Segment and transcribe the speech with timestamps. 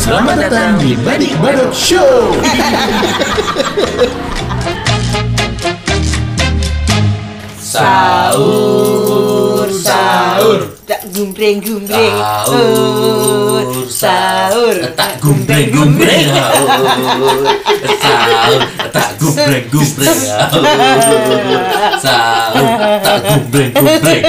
[0.00, 2.32] Selamat datang di Badik Badok Show.
[7.60, 10.79] Sahur, sahur.
[10.90, 12.18] Tak gumbreng gumbreng.
[12.18, 14.74] Sahur, sahur.
[14.98, 16.26] Tak gumbreng gumbreng.
[17.94, 18.58] Sahur,
[18.90, 20.18] tak gumbreng gumbreng.
[22.02, 22.66] Sahur,
[23.06, 24.22] tak gumbreng gumbreng.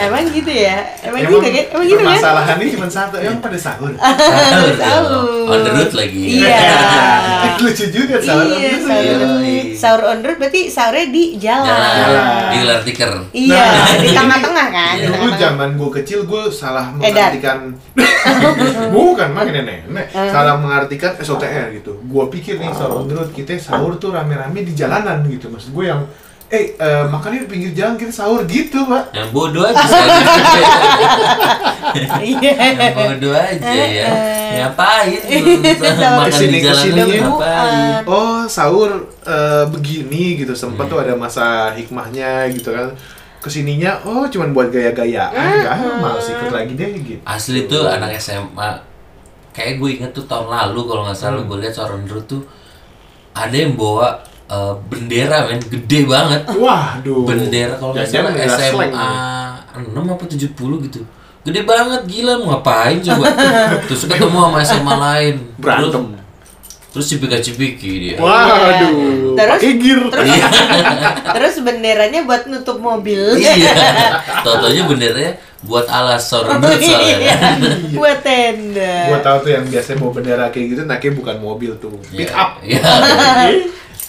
[0.00, 0.80] Emang gitu ya?
[1.04, 1.64] Emang, Emang gitu kan?
[1.68, 2.08] Emang gitu kan?
[2.08, 3.92] permasalahannya cuma satu, emang pada sahur.
[4.00, 5.52] Sahur, Sahur.
[5.52, 6.40] on the road lagi.
[6.40, 6.56] Iya.
[6.56, 8.48] Eh, Lucu juga sahur.
[8.48, 8.80] Iya,
[9.76, 10.00] sahur.
[10.08, 11.68] on road berarti sahurnya di jalan.
[11.68, 13.12] Jalan, di gelar tiker.
[13.36, 14.94] Iya, Nah, di ini tengah-tengah kan?
[14.96, 15.10] di Iya.
[15.12, 15.65] Tengah-tengah.
[15.66, 17.10] Zaman gue kecil gue salah Edan.
[17.10, 17.58] mengartikan
[18.94, 20.30] bukan makin nenek Eh.
[20.30, 21.98] salah mengartikan SOTR gitu.
[22.00, 25.50] Gue pikir nih sahur on the road kita sahur tuh rame-rame di jalanan gitu.
[25.50, 26.06] Maksud gue yang
[26.46, 29.10] eh eh, makannya di pinggir jalan kita sahur gitu pak.
[29.10, 29.82] Yang bodoh aja.
[31.96, 32.52] Iya.
[32.76, 34.08] Yang bodoh aja ya.
[34.56, 35.20] Ngapain?
[36.20, 37.22] Makan Kesini- di jalan ke sini ya.
[37.24, 38.02] ngapain?
[38.06, 38.90] Oh sahur
[39.22, 42.92] eh, begini gitu sempat tuh ada masa hikmahnya gitu kan.
[43.46, 47.22] Ke sininya oh cuman buat gaya-gayaan, enggak males ikut lagi deh gitu.
[47.22, 48.82] Asli tuh anak SMA
[49.54, 52.42] kayak gue inget tuh tahun lalu kalau nggak salah gue lihat seorang dulu tuh
[53.32, 57.24] ada yang bawa eh, bendera men gede banget Waduh.
[57.24, 59.10] bendera kalau nggak salah SMA.
[59.76, 61.00] 6 apa 70 gitu
[61.46, 63.26] gede banget gila mau ngapain coba
[63.86, 66.04] terus ketemu sama SMA lain Berantem.
[66.12, 66.25] terus,
[66.96, 69.36] terus cipika-cipiki dia Waduh.
[69.36, 69.60] Terus?
[69.60, 70.00] Pakai gear.
[70.16, 70.48] Iya.
[71.36, 73.36] Terus benderanya buat nutup mobil.
[73.36, 73.76] iya
[74.48, 77.36] tau-taunya benderanya buat alas soalnya Iya.
[78.00, 79.12] Buat tenda.
[79.12, 82.64] Gua tahu tuh yang biasanya bawa bendera kayak gitu, naknya bukan mobil tuh, pick up.
[82.64, 82.80] Iya.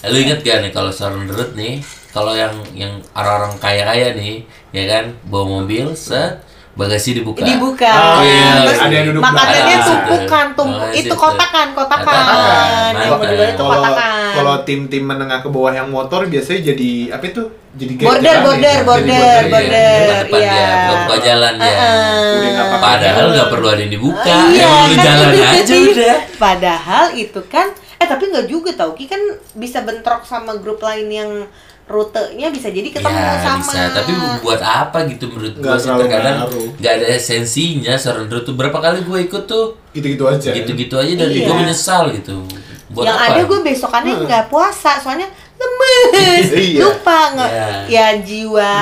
[0.08, 1.84] Lu inget gak nih kalau seorang derut nih,
[2.16, 6.40] kalau yang yang orang-orang kaya-kaya nih, ya kan, bawa mobil, set,
[6.78, 7.42] bagasi dibuka.
[7.42, 7.90] dibuka.
[7.90, 8.62] Oh, iya.
[8.62, 12.06] Terus Ada yang duduk makanannya tumpukan, tumpuk itu kotakan, kotakan.
[12.06, 12.90] Kotakan.
[12.94, 14.30] Yang mau itu Kalau kotakan.
[14.38, 17.42] kalau tim-tim menengah ke bawah yang motor biasanya jadi apa itu?
[17.78, 18.74] Jadi Border, jalan border, ya?
[18.74, 19.50] Jadi border, ya.
[19.50, 20.06] border.
[20.08, 20.70] Depan iya.
[20.88, 21.74] buka jalan ya.
[22.78, 26.16] Padahal nggak perlu ada yang dibuka, Iya, kan jalan itu aja udah.
[26.38, 27.66] Padahal itu kan,
[27.98, 29.20] eh tapi nggak juga tau Ki kan
[29.58, 31.30] bisa bentrok sama grup lain yang
[31.88, 33.64] rutenya bisa jadi ketemu ya sama.
[33.64, 36.36] bisa, tapi buat apa gitu menurut gue Nggak sih terkadang
[36.76, 40.52] nggak ada esensinya seorang tuh berapa kali gue ikut tuh Gitu-gitu aja.
[40.52, 41.42] gitu-gitu aja dan Iya.
[41.42, 42.44] gue menyesal gitu.
[42.88, 43.26] Buat yang apa?
[43.30, 46.80] ada gue besokannya nggak puasa soalnya lemes Iya.
[46.82, 47.66] lupa nggak Iya.
[47.88, 48.72] ya jiwa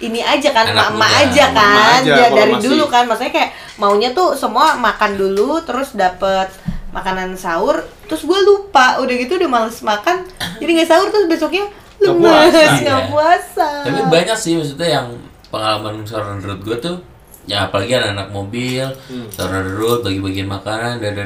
[0.00, 1.20] ini aja kan Anak emak muda.
[1.22, 5.14] aja Emak kan aja Ya, dari masih- dulu kan maksudnya kayak maunya tuh semua makan
[5.14, 6.48] dulu terus dapet
[6.90, 10.24] makanan sahur terus gue lupa udah gitu udah males makan
[10.56, 11.66] jadi nggak sahur terus besoknya
[12.06, 12.74] Nggak lemes puasa.
[12.76, 13.08] nggak Iya.
[13.08, 15.06] puasa Tapi banyak sih maksudnya yang
[15.46, 16.96] pengalaman seorang road gue tuh
[17.44, 19.28] ya apalagi anak-anak mobil, Hmm.
[19.28, 21.16] seorang road bagi-bagian makanan, dan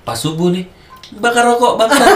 [0.00, 0.62] pas subuh nih
[1.12, 2.02] bakar rokok bakar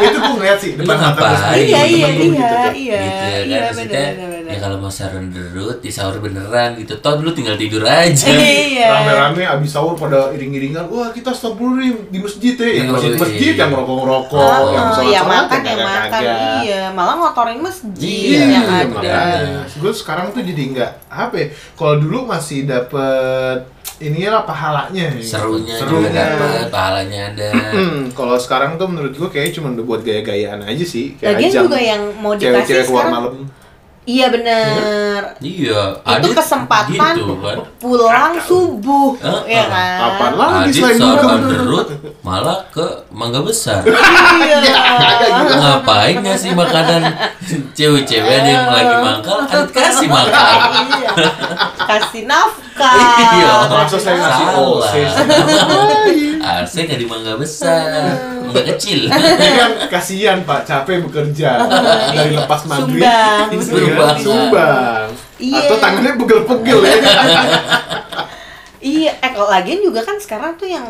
[0.00, 1.36] itu gue ngeliat sih depan mata gue ngapain?
[1.38, 1.66] sendiri.
[1.66, 2.72] iya iya temen gua gitu iya tuh.
[2.74, 4.04] iya gitu ya kan iya maksudnya
[4.48, 8.32] benar ya kalau mau sahur derut di sahur beneran gitu toh dulu tinggal tidur aja
[8.40, 12.86] iya Rame-rame abis sahur pada iring-iringan, wah kita stop dulu nih di masjid ya, yang
[12.88, 13.20] Iya, masjid iya.
[13.20, 16.22] masjid yang ngerokok-ngerokok, Oh, yang yang sholat-sholat, makan yang makan
[16.64, 19.62] iya malah ngotorin masjid Iya, yang iya, ada makanya.
[19.76, 21.46] Gue sekarang tuh jadi nggak apa ya?
[21.76, 23.58] Kalau dulu masih dapet
[23.98, 25.10] inilah pahalanya.
[25.10, 25.22] ya.
[25.22, 26.22] serunya, juga Serunya.
[26.38, 27.50] dapat pahalanya ada
[28.14, 31.18] kalau sekarang tuh menurut gue kayak cuma buat gaya-gayaan aja sih.
[31.18, 33.34] Kayak Lagian juga yang mau dikasih cewek-cewek keluar sekarang malam.
[34.08, 35.20] Iya bener.
[35.44, 36.00] Iya.
[36.00, 37.56] Itu Adit kesempatan gitu kan.
[37.76, 39.60] pulang subuh Heeh.
[39.60, 39.96] ya kan?
[40.00, 41.00] Kapan lagi Adit selain
[42.24, 43.84] malah ke mangga besar.
[43.84, 44.58] Iya.
[45.60, 47.02] Ngapain ngasih makanan
[47.76, 50.56] cewek-cewek ada yang lagi mangkal Adit kasih makan.
[50.88, 51.10] Iya.
[51.88, 52.92] Kasih nafkah
[53.32, 53.52] Iya.
[53.64, 54.76] Masa saya ngasih Salah.
[54.76, 54.92] OC
[56.48, 59.10] Harusnya nggak di mangga besar, mangga kecil.
[59.10, 61.60] Ini kan kasihan Pak, capek bekerja
[62.14, 63.02] dari lepas maghrib.
[63.02, 63.46] Sumbang.
[63.50, 64.16] Iya, Sumbang.
[64.22, 65.06] Sumbang.
[65.36, 65.58] Iya.
[65.66, 66.96] Atau tangannya pegel-pegel ya.
[68.78, 70.86] Iya, eh kalau lagian juga kan sekarang tuh yang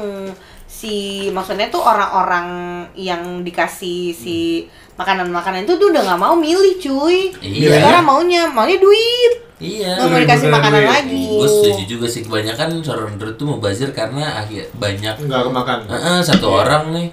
[0.69, 2.47] si maksudnya tuh orang-orang
[2.93, 4.69] yang dikasih si
[5.01, 7.33] makanan-makanan itu tuh udah nggak mau milih cuy.
[7.41, 7.81] Iya.
[7.81, 9.48] Sekarang maunya maunya duit.
[9.59, 9.99] Iya.
[9.99, 10.89] Mau dikasih Bener-bener makanan duit.
[10.89, 11.23] lagi.
[11.33, 15.79] Gue setuju juga sih kebanyakan seorang derut tuh mubazir karena akhir banyak Enggak kemakan.
[15.85, 17.09] Heeh, satu orang nih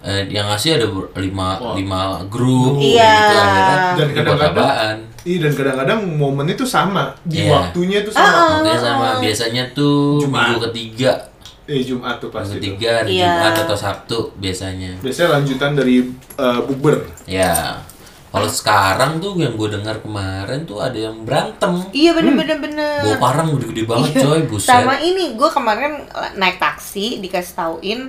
[0.00, 1.76] eh, yang ngasih ada lima Wah.
[1.76, 3.04] lima grup Iya.
[3.12, 4.98] gitu akhirnya Dan kadang-kadang-.
[5.20, 7.52] Iya dan kadang-kadang momen itu sama di Iya.
[7.52, 8.40] waktunya itu Ah, sama.
[8.56, 10.40] Makanya sama biasanya tuh Jumat.
[10.48, 11.12] minggu ketiga,
[11.66, 12.50] Eh Jumat tuh pasti.
[12.50, 12.58] tuh.
[12.58, 13.28] ketiga Iya.
[13.30, 14.96] Jumat atau Sabtu biasanya.
[14.98, 15.96] Biasanya lanjutan dari
[16.34, 16.96] eh, bukber.
[17.26, 17.76] Ya.
[18.30, 21.82] Kalau sekarang tuh yang gue dengar kemarin tuh ada yang berantem.
[21.90, 23.02] Iya bener bener bener.
[23.02, 24.70] Bawa parang gede-gede banget coy, buset.
[24.70, 24.74] Iya.
[24.80, 25.92] Sama ini gue kemarin
[26.34, 28.00] naik taksi dikasih tauin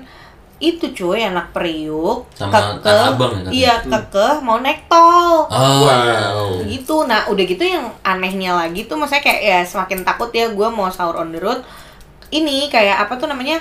[0.62, 6.62] itu cuy anak periuk Sama Tanah Abang ya, iya kekeh mau naik tol Oh, Wow.
[6.70, 10.68] gitu nah udah gitu yang anehnya lagi tuh maksudnya kayak ya semakin takut ya gue
[10.70, 11.66] mau sahur on the road
[12.30, 13.58] ini kayak apa tuh namanya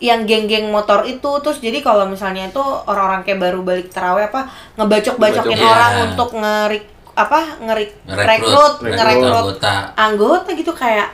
[0.00, 4.48] yang geng-geng motor itu terus jadi kalau misalnya itu orang-orang kayak baru balik terawih apa
[4.74, 6.02] ngebacok-bacokin Ngebacok, orang iya.
[6.08, 9.74] untuk ngerik apa ngerik rekrut rekrut ngerekrut anggota.
[9.94, 11.08] anggota gitu kayak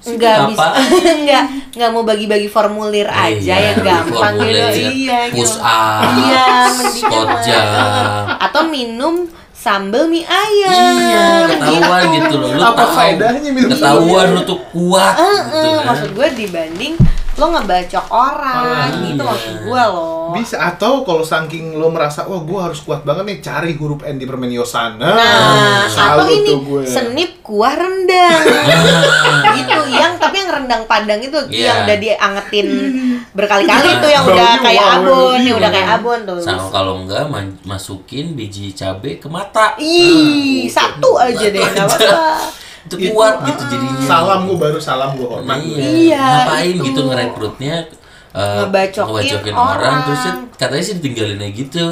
[0.00, 0.80] nggak bisa kenapa?
[1.26, 1.44] nggak
[1.74, 6.46] nggak mau bagi-bagi formulir aja Iya, yang gampang formulir, gitu iya push gitu up, iya
[6.70, 8.24] mendingan jam.
[8.40, 9.14] atau minum
[9.52, 12.48] sambal mie ayam Iya, ketahuan gitu loh.
[12.48, 15.84] Lu Apa tahu, faedahnya minum Ketahuan lu tuh kuat Eh, gitu eh, kan.
[15.84, 16.94] maksud gue dibanding
[17.40, 19.30] lo ngebacok orang Orang, gitu iya.
[19.32, 23.38] maksud gue loh Bisa atau kalau saking lo merasa wah gue harus kuat banget nih
[23.42, 25.10] cari huruf N di permen Yosana.
[25.10, 26.82] Nah, atau Salut ini gue.
[26.86, 28.38] senip kuah rendang.
[29.58, 31.66] gitu, yang tapi yang rendang padang itu Iya.
[31.66, 32.68] yang udah diangetin
[33.38, 35.46] berkali-kali tuh yang udah kayak abon, iya.
[35.50, 36.38] yang udah kayak abon tuh.
[36.38, 37.26] Sama kalau enggak
[37.66, 39.74] masukin biji cabe ke mata.
[39.82, 42.59] Ih, satu aja deh, enggak apa-apa.
[42.80, 44.00] Itu Itu, kuat ah, gitu jadinya.
[44.02, 45.58] Salam gue baru salam gue hormat.
[45.58, 45.84] Iya.
[45.84, 46.84] Iya, Ngapain itu.
[46.86, 47.76] gitu ngerekrutnya
[48.30, 49.96] eh, Ngebacokin orang, orang.
[50.06, 51.84] terus ya katanya sih ditinggalin aja gitu.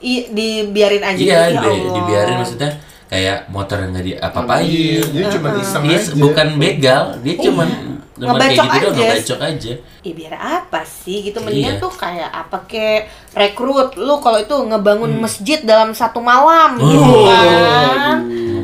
[0.00, 1.94] I, dibiarin aja Iya, gitu, ya di- Allah.
[1.94, 2.70] dibiarin maksudnya
[3.06, 4.64] kayak motor yang nggak diapa-apain.
[4.64, 6.10] Iya, dia cuma iseng Dia aja.
[6.16, 7.68] bukan begal, dia cuman
[8.12, 8.98] cuman kayak Ngebacok gitu aja.
[9.00, 9.72] ngebacok aja.
[10.02, 11.82] Ih biar apa sih gitu mendingan Iya.
[11.82, 13.02] tuh kayak apa kayak
[13.32, 15.22] rekrut lu kalau itu ngebangun Hmm.
[15.22, 18.16] masjid dalam satu malam Oh, gitu kan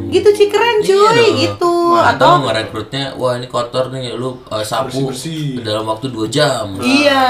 [0.09, 1.75] gitu sih keren cuy Iya gitu.
[1.93, 5.09] Atau atau ngerekrutnya wah ini kotor nih lu uh, sapu
[5.61, 6.77] dalam waktu 2 jam.
[6.79, 7.25] Iya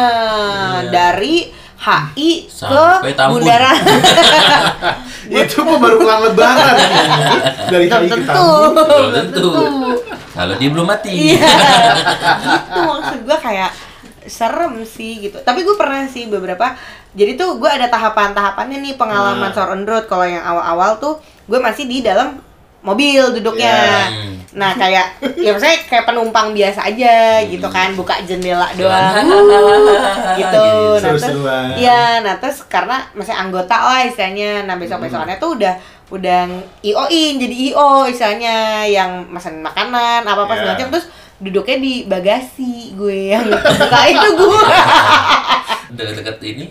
[0.89, 3.39] dari HI Sampai ke Tambun.
[3.39, 3.79] bundaran.
[5.31, 6.75] Itu mah baru pulang lebaran.
[7.73, 8.27] Dari hari ke tentu.
[8.27, 8.75] Tambun.
[8.75, 9.49] belum tentu.
[10.33, 11.15] kalau dia belum mati.
[11.37, 11.51] Iya
[12.59, 13.71] itu maksud gue kayak
[14.27, 15.39] serem sih gitu.
[15.39, 16.75] Tapi gue pernah sih beberapa
[17.15, 19.55] jadi tuh gue ada tahapan-tahapannya nih pengalaman Ah.
[19.55, 20.05] sore on road.
[20.07, 21.15] Kalau yang awal-awal tuh
[21.47, 22.43] gue masih di dalam
[22.79, 24.07] mobil duduknya.
[24.09, 24.35] Hmm.
[24.49, 29.13] nah kayak ya maksudnya kayak penumpang biasa aja gitu kan buka jendela doang.
[30.41, 30.67] Gitu.
[30.99, 31.25] Nah terus
[31.77, 34.65] iya nah terus karena masih anggota lah istilahnya.
[34.65, 35.75] Nah besok besokannya tuh udah
[36.09, 36.49] udah
[36.81, 40.75] io in jadi io istilahnya yang mesen makanan apa apa segala Iya.
[40.81, 40.89] macam.
[40.97, 41.07] Terus
[41.39, 44.63] duduknya di bagasi gue yang buka itu gue.
[45.95, 46.65] Dekat-dekat ini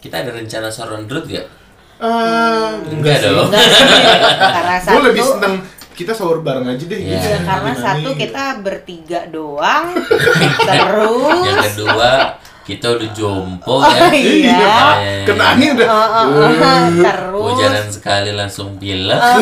[0.00, 1.59] kita ada rencana on road gak?
[2.00, 5.54] Eh, enggak dong karena Gue satu lebih seneng
[5.92, 6.96] kita sahur bareng aja deh.
[6.96, 7.12] Iya.
[7.12, 7.28] gitu.
[7.28, 8.16] ya, karena Gimana satu nih?
[8.16, 9.86] kita bertiga doang
[10.68, 12.12] terus yang kedua
[12.60, 14.76] kita udah jompo Oh, ya iya.
[14.96, 15.88] Eh, Kena angin udah.
[15.90, 16.26] Uh, uh,
[16.56, 19.36] uh, terus hujanan sekali langsung pilek uh,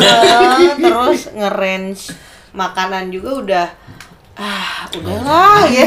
[0.83, 2.11] terus nge-range
[2.51, 3.67] makanan juga udah
[4.39, 5.85] ah udahlah ya.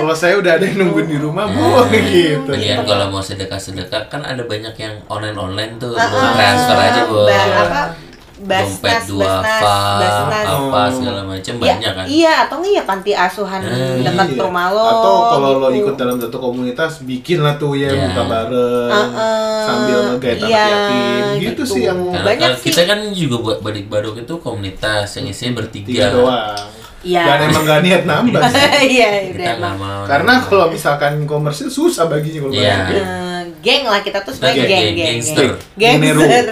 [0.00, 2.48] Kalau saya udah ada yang nungguin di rumah, bu, gitu.
[2.48, 7.00] Lagian kalau mau sedekah-sedekah kan ada banyak yang online-online tuh Uh, Lu uh, transfer aja
[7.04, 7.82] bu ba- apa
[8.40, 9.68] dompet dua apa
[10.00, 10.88] apa Oh.
[10.88, 14.40] segala macam Ya, banyak kan iya atau enggak ya panti asuhan Eh, dekat Iya.
[14.40, 15.84] rumah lo Atau kalau lo gitu.
[15.84, 18.00] ikut dalam satu komunitas, bikin lah tuh ya Iya.
[18.02, 19.60] buka bareng Uh-uh.
[19.60, 21.20] sambil ngegait anak Iya, yatim.
[21.36, 21.62] Gitu, gitu.
[21.68, 22.64] sih yang Karena banyak kan sih.
[22.66, 26.79] kita kan juga buat badik badok itu komunitas yang isinya bertiga tiga doang.
[27.00, 27.22] Iya.
[27.24, 28.60] Dan emang gak niat nambah sih.
[28.94, 32.76] iya udah kita emang Karena kalau misalkan komersil susah baginya kalau Iya.
[32.76, 32.92] bayar.
[32.92, 35.48] Eh, geng lah kita tuh sebagai geng- geng geng gangster.
[35.74, 36.44] gangster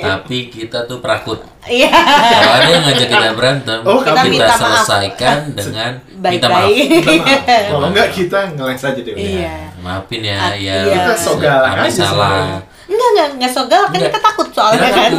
[0.00, 4.46] tapi kita tuh prakut iya kalau ada yang ngajak kita berantem Oh, kita, kita minta
[4.48, 4.58] maaf.
[4.82, 7.70] selesaikan dengan maaf baik-baik Minta maaf.
[7.70, 9.14] Kalau enggak kita ngeles aja deh.
[9.14, 9.54] Iya.
[9.78, 10.94] maafin ya ya iya.
[10.96, 14.78] Kita so galak kami aja salah enggak enggak enggak so galak kan kita takut soalnya
[14.80, 15.12] Kita kan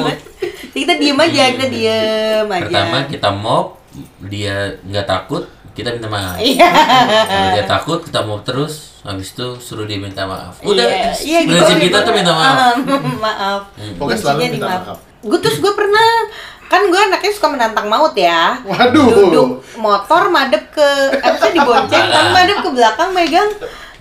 [0.73, 3.65] kita diem aja kita diem aja pertama kita mob
[4.23, 6.69] dia nggak takut kita minta maaf iya
[7.23, 11.39] kalau dia takut kita mob terus habis itu suruh dia minta maaf udah Iya, iya,
[11.41, 11.85] gitu, prinsip gitu.
[11.87, 12.73] kita tuh minta maaf Ah,
[13.25, 13.61] maaf
[13.95, 14.81] Pokoknya selalu minta dimaaf.
[14.87, 14.97] maaf.
[15.19, 16.07] gue terus gue pernah
[16.65, 19.07] kan gue anaknya suka menantang maut ya Waduh.
[19.07, 23.49] duduk motor madep ke apa sih dibonceng tapi madep ke belakang megang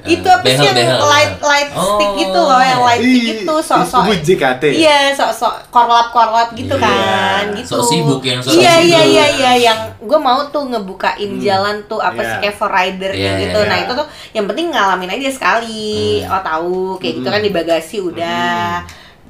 [0.05, 1.47] itu apa sih yang behel, light behel.
[1.47, 2.17] light stick Oh.
[2.17, 4.65] gitu loh yang light stick itu sok-sok itu JKT.
[4.73, 6.83] iya sok-sok korlap korlap gitu Iya.
[6.83, 9.13] kan gitu Sok sibuk yang sok iya iya sibuk.
[9.13, 12.41] iya iya yang gue mau tuh ngebukain jalan tuh apa sih Iya.
[12.43, 13.85] kayak for rider Iya, gitu nah iya.
[13.85, 16.31] itu tuh yang penting ngalamin aja sekali Hmm.
[16.31, 18.83] oh tahu kayak gitu kan di bagasi udah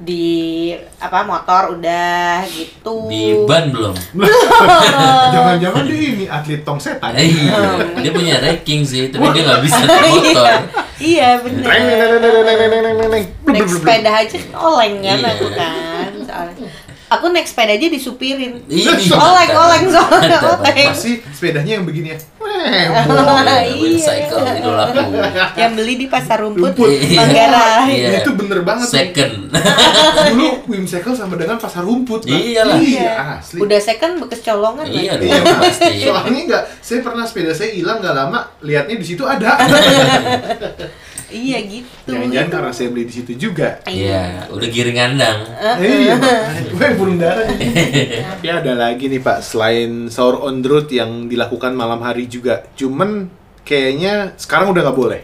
[0.03, 3.07] di apa motor udah gitu.
[3.07, 3.95] Di ban belum?
[5.33, 7.15] Jangan-jangan dia ini atlet tong setan.
[7.15, 7.79] Eh, iya.
[8.03, 9.99] Dia punya ranking sih tapi dia nggak bisa iya.
[10.03, 10.45] motor.
[10.99, 11.75] Iya benar
[13.47, 15.29] naik sepeda aja oleng kan iya.
[15.31, 16.67] aku kan soalnya.
[17.13, 18.59] Aku naik sepeda aja disupirin.
[18.67, 18.91] Iya.
[19.15, 20.89] Oleng oleng soalnya oleng.
[20.91, 22.19] Masih sepedanya yang begini ya?
[22.63, 23.75] Iya, Iya.
[23.75, 25.11] Wheel cycle idolaku.
[25.59, 26.73] Yang beli di pasar rumput.
[26.79, 27.91] Manggarai.
[27.91, 28.23] Iya.
[28.23, 28.87] Itu bener banget.
[28.87, 29.51] Second.
[30.31, 32.23] Dulu Whimsical sama dengan pasar rumput.
[32.25, 32.79] Iyalah.
[32.79, 33.59] Iya, asli.
[33.59, 34.87] Udah second bekas colongan.
[34.87, 35.19] Iya.
[35.19, 35.93] Iya, pasti.
[36.07, 39.59] Soalnya nggak, saya pernah sepeda saya hilang nggak lama, lihatnya di situ ada.
[41.33, 42.13] Iya gitu.
[42.13, 43.81] Jangan-jangan karena saya beli di situ juga.
[43.89, 45.39] Iya, udah giring andang.
[45.81, 46.77] iya, makanya.
[46.77, 47.69] Weh, burung dara nih.
[48.29, 52.61] Tapi ada lagi nih Pak, selain sahur on the road yang dilakukan malam hari juga.
[52.77, 53.33] Cuman
[53.65, 55.21] kayaknya sekarang udah nggak boleh.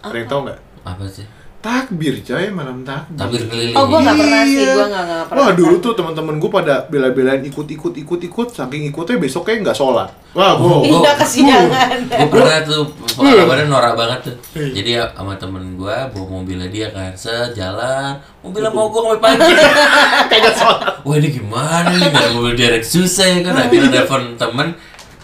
[0.00, 0.60] Ada yang tahu nggak?
[0.88, 1.26] Apa sih?
[1.60, 3.20] Takbir coy, malam takbir.
[3.20, 3.76] Tabir keliling.
[3.76, 4.72] Oh, gua nggak pernah sih, Iya.
[4.72, 5.40] gua nggak nggak pernah.
[5.42, 10.08] Wah dulu tuh teman-teman gue pada bela-belain ikut-ikut ikut-ikut saking ikutnya besoknya nggak sholat.
[10.32, 10.64] Wah gue.
[10.64, 11.98] Oh, Iya kesiangan.
[12.08, 14.68] gue pernah tuh pengalamannya norak banget tuh Iya.
[14.72, 19.52] jadi ya, sama temen gue bawa mobilnya dia kan sejalan mobilnya mau gue sampai pagi
[20.32, 20.94] Kagak sholat.
[21.02, 24.68] wah ini gimana nih nggak mobil direct susah ya kan akhirnya telepon temen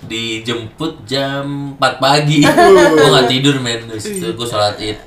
[0.04, 5.00] dijemput jam 4 pagi gue nggak tidur men terus itu gue sholat id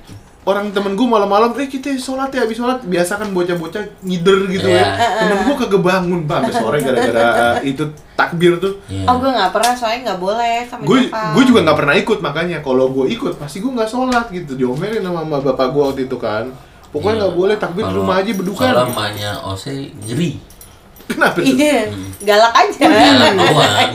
[0.50, 4.66] Orang temen gue malam-malam, eh kita sholat ya habis sholat biasa kan bocah-bocah ngider gitu
[4.66, 4.82] Iya.
[4.82, 4.88] ya.
[5.22, 7.38] Temen gue kagak bangun pak sampai sore gara-gara
[7.72, 8.82] itu takbir tuh.
[8.86, 9.06] Iya.
[9.06, 12.58] Oh, gue nggak pernah soalnya nggak boleh sama Gue gue juga nggak pernah ikut makanya
[12.60, 16.18] kalau gue ikut pasti gue nggak sholat gitu diomelin sama mama bapak gue waktu itu
[16.18, 16.50] kan.
[16.90, 17.22] Pokoknya Iya.
[17.22, 18.66] nggak boleh takbir di rumah aja bedukan.
[18.66, 20.32] kalau emaknya Ose ngeri
[21.06, 21.46] Kenapa tuh?
[21.52, 21.90] Iya,
[22.22, 22.86] galak aja.
[22.86, 23.92] Galak doang.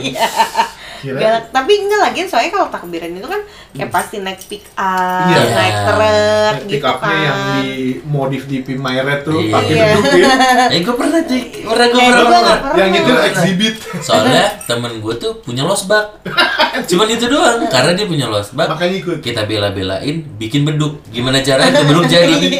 [1.05, 1.43] Kira- Galak.
[1.51, 5.39] Tapi enggak lagi soalnya kalau takbiran itu kan kayak pasti naik pick up, Iya.
[5.51, 7.53] naik truk Pick gitu up-nya yang kan.
[7.55, 7.69] di
[8.03, 9.51] modif di Pimayret tuh Iya.
[9.51, 9.85] pakai Iya.
[9.93, 10.33] beduk ya.
[10.67, 12.75] eh gue pernah cek pernah gue Eh, pernah, pernah.
[12.75, 13.27] yang itu Pernah.
[13.27, 13.75] exhibit.
[13.97, 16.05] soalnya temen gue tuh punya losbak
[16.89, 19.17] cuman itu doang karena dia punya losbak Makanya ikut.
[19.19, 22.33] kita bela-belain bikin beduk gimana caranya tuh beduk jadi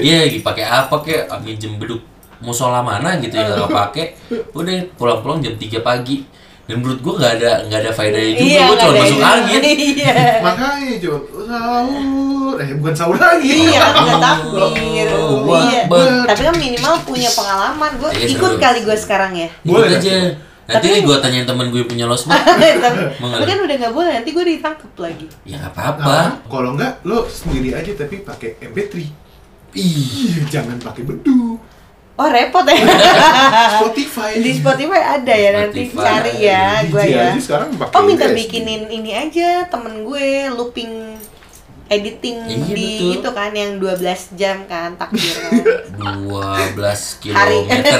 [0.00, 0.24] Iya.
[0.24, 2.00] iya pakai apa kek minjem beduk
[2.40, 4.06] musola mana gitu yang nggak pakai
[4.50, 6.24] udah pulang-pulang jam 3 pagi
[6.70, 9.20] dan menurut gua nggak ada nggak ada faedahnya juga Iya, gua nggak cuma ada masuk
[9.20, 10.12] angin Iya.
[10.46, 13.48] Makanya Jon, sahur, eh bukan sahur lagi.
[13.66, 15.08] Iya, kan nggak takbir.
[15.10, 15.80] Oh, Iya.
[15.82, 16.08] Akbar.
[16.26, 17.90] Tapi kan minimal punya pengalaman.
[17.96, 18.62] Gue Iya, ikut seru.
[18.62, 19.48] kali gue sekarang ya.
[19.60, 19.98] boleh Boleh.
[19.98, 20.14] aja
[20.62, 22.78] nanti Tapi- gua tanyain temen gue punya losbak tapi,
[23.34, 24.12] tapi kan udah nggak boleh.
[24.14, 25.26] Nanti gue ditangkap lagi.
[25.42, 28.94] ya nggak Nah, apa-apa kalau enggak lo sendiri aja tapi pakai MP3.
[28.96, 29.10] ih
[29.72, 31.59] Iya, jangan pakai beduk.
[32.20, 32.76] Oh repot ya.
[33.80, 34.30] Spotify.
[34.36, 36.04] Di Spotify ada ya nanti Spotify.
[36.04, 37.32] cari ya gue ya.
[37.40, 41.16] sekarang Oh minta bikinin ini aja temen gue looping
[41.90, 43.10] editing Iya, di betul.
[43.18, 45.50] itu kan yang 12 jam kan takbir kan.
[45.98, 47.58] 12 Hari.
[47.66, 47.98] kilometer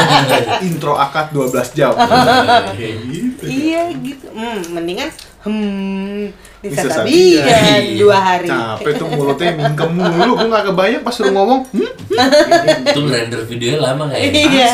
[0.68, 1.96] intro akad 12 jam.
[1.96, 3.42] Kayak gitu.
[3.48, 4.26] iya gitu.
[4.30, 5.08] Hmm, mendingan
[5.42, 6.28] hmm
[6.62, 7.98] bisa sabian sabian.
[7.98, 8.46] dua hari.
[8.46, 10.32] Capek tuh mulutnya mingkem mulu.
[10.38, 11.60] Gue gak kebayang pas lu ngomong.
[11.72, 11.90] Hmm?
[12.84, 14.70] itu render videonya lama kayaknya Iya.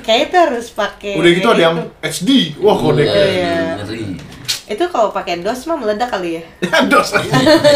[0.00, 2.30] Kayaknya tuh harus pakai Udah gitu ada yang HD.
[2.62, 3.24] Wah kodeknya.
[3.26, 3.54] Iya.
[3.82, 4.29] ngeri
[4.70, 6.42] Itu kalau pakai DOS mah meledak kali ya.
[6.86, 7.10] Dos.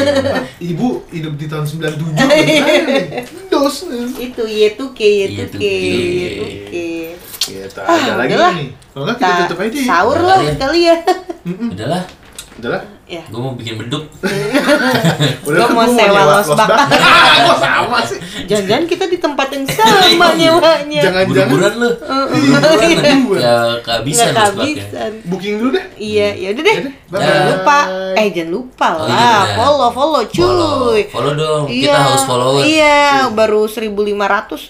[0.70, 2.30] Ibu hidup di tahun 97 gimana?
[3.52, 3.82] Dos.
[4.14, 5.64] Itu Y2K, Y2K, Y2K.
[6.14, 6.74] Y2K.
[7.36, 8.52] Kita Ah, ada lagi udahlah.
[8.54, 8.68] nih.
[8.88, 9.74] Kalau enggak kita Ta- tutup aja.
[9.74, 9.84] ya.
[9.84, 10.96] Sahur Udah loh kali ya.
[10.96, 12.00] kali
[12.54, 12.61] ya.
[12.61, 12.82] udahlah Udahlah.
[13.04, 13.20] Ya.
[13.23, 14.08] gue mau bikin beduk
[15.46, 16.68] Udah Gua mau sewa nyewa losbak.
[16.73, 18.16] Kok sama sih?
[18.44, 21.00] Jangan-jangan kita di tempat yang sama nyewanya.
[21.02, 21.90] Jangan-jangan buru-buruan lu
[22.32, 25.11] buru-buruan ya kehabisan losbaknya kehabisan.
[25.25, 25.84] booking dulu deh.
[25.96, 26.76] Iya, ya udah deh.
[26.76, 27.78] Yaudah, Jangan lupa.
[28.14, 29.08] Eh, jangan lupa Oh, lah.
[29.11, 30.40] iya follow, follow, cuy.
[30.40, 34.08] follow follow dong kita Iya, harus follow Iya, baru 1500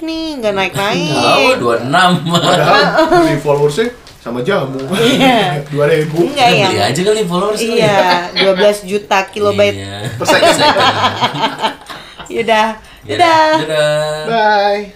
[0.00, 1.54] nih, nggak naik-naik.
[1.54, 2.82] tahu 26 Padahal
[3.14, 3.86] beli followersnya
[4.24, 4.80] sama jamu.
[4.96, 5.60] Iya.
[5.68, 6.64] 2000 Enggak ya.
[6.72, 7.60] beli aja kali followers.
[7.60, 9.76] Iya, 12 juta kilobyte.
[9.76, 10.08] iya.
[10.18, 10.56] per second.
[12.32, 12.68] Yaudah.
[13.04, 14.24] Yaudah, Dadah.
[14.24, 14.88] dadah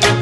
[0.00, 0.15] Bye.